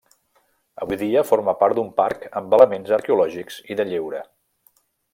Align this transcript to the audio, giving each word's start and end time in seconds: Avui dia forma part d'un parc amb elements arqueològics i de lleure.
Avui 0.85 0.97
dia 1.01 1.23
forma 1.33 1.55
part 1.59 1.77
d'un 1.79 1.93
parc 2.01 2.27
amb 2.41 2.57
elements 2.59 2.97
arqueològics 3.01 3.63
i 3.75 3.81
de 3.83 3.89
lleure. 3.95 4.27